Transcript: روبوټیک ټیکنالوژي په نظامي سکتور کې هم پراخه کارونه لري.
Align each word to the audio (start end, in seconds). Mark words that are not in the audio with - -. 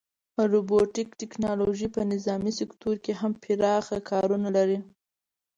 روبوټیک 0.53 1.09
ټیکنالوژي 1.21 1.87
په 1.95 2.01
نظامي 2.13 2.51
سکتور 2.59 2.95
کې 3.03 3.13
هم 3.19 3.31
پراخه 3.41 3.97
کارونه 4.09 4.47
لري. 4.57 4.79